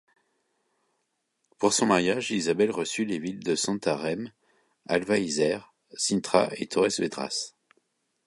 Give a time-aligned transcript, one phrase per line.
[1.59, 4.31] Pour son mariage, Isabelle reçut les villes de Santarém,
[4.87, 7.53] Alvaiázere, Sintra et Torres Vedras.